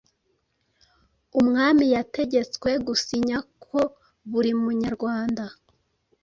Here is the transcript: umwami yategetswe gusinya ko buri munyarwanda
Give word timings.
umwami 1.39 1.85
yategetswe 1.95 2.69
gusinya 2.87 3.37
ko 3.65 3.79
buri 4.31 4.51
munyarwanda 4.61 5.43